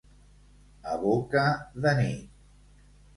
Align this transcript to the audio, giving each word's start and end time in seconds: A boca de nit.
A 0.93 0.95
boca 1.03 1.43
de 1.85 1.93
nit. 1.99 2.81